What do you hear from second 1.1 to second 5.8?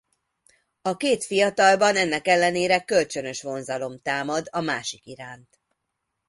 fiatalban ennek ellenére kölcsönös vonzalom támad a másik iránt.